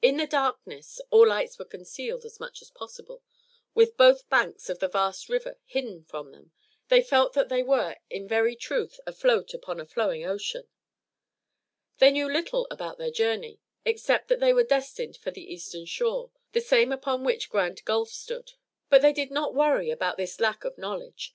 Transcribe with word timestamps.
In 0.00 0.16
the 0.16 0.26
darkness 0.26 0.98
all 1.10 1.26
lights 1.26 1.58
were 1.58 1.64
concealed 1.66 2.24
as 2.24 2.40
much 2.40 2.62
as 2.62 2.70
possible 2.70 3.22
with 3.74 3.98
both 3.98 4.26
banks 4.30 4.70
of 4.70 4.78
the 4.78 4.88
vast 4.88 5.28
river 5.28 5.58
hidden 5.66 6.04
from 6.04 6.32
them, 6.32 6.52
they 6.88 7.02
felt 7.02 7.34
that 7.34 7.50
they 7.50 7.62
were 7.62 7.96
in 8.08 8.26
very 8.26 8.56
truth 8.56 8.98
afloat 9.06 9.52
upon 9.52 9.78
a 9.78 9.84
flowing 9.84 10.24
ocean. 10.24 10.68
They 11.98 12.10
knew 12.10 12.32
little 12.32 12.66
about 12.70 12.96
their 12.96 13.10
journey, 13.10 13.60
except 13.84 14.28
that 14.28 14.40
they 14.40 14.54
were 14.54 14.64
destined 14.64 15.18
for 15.18 15.30
the 15.32 15.52
eastern 15.52 15.84
shore, 15.84 16.30
the 16.52 16.62
same 16.62 16.90
upon 16.90 17.22
which 17.22 17.50
Grand 17.50 17.84
Gulf 17.84 18.08
stood, 18.08 18.52
but 18.88 19.02
they 19.02 19.12
did 19.12 19.30
not 19.30 19.54
worry 19.54 19.90
about 19.90 20.16
this 20.16 20.40
lack 20.40 20.64
of 20.64 20.78
knowledge. 20.78 21.34